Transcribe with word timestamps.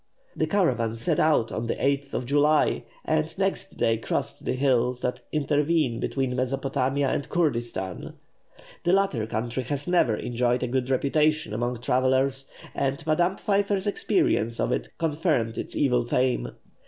The 0.35 0.47
caravan 0.47 0.95
set 0.95 1.19
out 1.19 1.51
on 1.51 1.67
the 1.67 1.75
8th 1.75 2.15
of 2.15 2.25
July, 2.25 2.85
and 3.05 3.37
next 3.37 3.77
day 3.77 3.97
crossed 3.99 4.45
the 4.45 4.53
hills 4.53 5.01
that 5.01 5.21
intervene 5.31 5.99
between 5.99 6.35
Mesopotamia 6.35 7.07
and 7.07 7.29
Kurdistan. 7.29 8.13
The 8.83 8.93
latter 8.93 9.27
country 9.27 9.61
has 9.65 9.87
never 9.87 10.15
enjoyed 10.15 10.63
a 10.63 10.67
good 10.67 10.89
reputation 10.89 11.53
among 11.53 11.81
travellers, 11.81 12.49
and 12.73 13.05
Madame 13.05 13.37
Pfeiffer's 13.37 13.85
experience 13.85 14.59
of 14.59 14.71
it 14.71 14.89
confirmed 14.97 15.59
its 15.59 15.75
evil 15.75 16.03
fame. 16.03 16.49